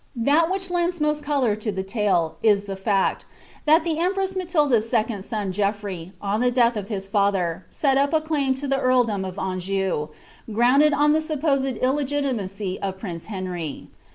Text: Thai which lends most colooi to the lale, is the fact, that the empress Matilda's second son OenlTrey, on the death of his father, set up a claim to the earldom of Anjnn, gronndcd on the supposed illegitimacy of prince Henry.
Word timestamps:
Thai 0.25 0.49
which 0.49 0.71
lends 0.71 0.99
most 0.99 1.23
colooi 1.23 1.61
to 1.61 1.71
the 1.71 1.83
lale, 1.93 2.33
is 2.41 2.63
the 2.63 2.75
fact, 2.75 3.23
that 3.67 3.83
the 3.83 3.99
empress 3.99 4.35
Matilda's 4.35 4.89
second 4.89 5.23
son 5.23 5.53
OenlTrey, 5.53 6.11
on 6.19 6.41
the 6.41 6.49
death 6.49 6.75
of 6.75 6.87
his 6.89 7.07
father, 7.07 7.67
set 7.69 7.99
up 7.99 8.11
a 8.11 8.19
claim 8.19 8.55
to 8.55 8.67
the 8.67 8.79
earldom 8.79 9.23
of 9.23 9.35
Anjnn, 9.35 10.09
gronndcd 10.49 10.95
on 10.97 11.13
the 11.13 11.21
supposed 11.21 11.65
illegitimacy 11.77 12.81
of 12.81 12.97
prince 12.97 13.27
Henry. 13.27 13.89